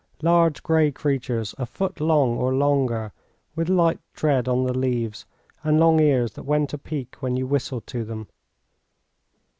Large 0.23 0.63
gray 0.63 0.89
creatures, 0.91 1.53
a 1.59 1.67
foot 1.67 2.01
long 2.01 2.35
or 2.35 2.51
longer, 2.55 3.11
with 3.55 3.69
light 3.69 3.99
tread 4.15 4.47
on 4.47 4.63
the 4.63 4.75
leaves, 4.75 5.27
and 5.63 5.79
long 5.79 5.99
ears 5.99 6.31
that 6.31 6.41
went 6.45 6.73
a 6.73 6.79
peak 6.79 7.17
when 7.19 7.35
you 7.37 7.45
whistled 7.45 7.85
to 7.85 8.03
them. 8.03 8.27